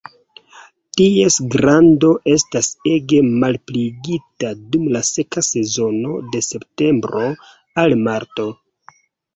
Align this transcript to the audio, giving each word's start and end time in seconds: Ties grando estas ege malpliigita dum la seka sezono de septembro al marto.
Ties 1.01 1.35
grando 1.55 2.09
estas 2.37 2.71
ege 2.93 3.19
malpliigita 3.45 4.55
dum 4.73 4.89
la 4.97 5.03
seka 5.13 5.45
sezono 5.51 6.19
de 6.35 6.45
septembro 6.51 7.25
al 7.85 7.97
marto. 8.11 8.53